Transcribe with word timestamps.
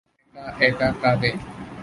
একা 0.35 0.45
একা 0.67 0.87
কাঁদে। 1.01 1.31